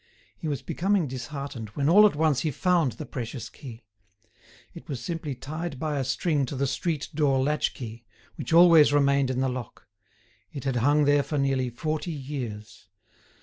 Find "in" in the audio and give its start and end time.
9.29-9.41